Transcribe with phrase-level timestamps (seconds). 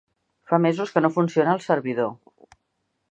[0.51, 2.11] Fa mesos que no funciona el servidor.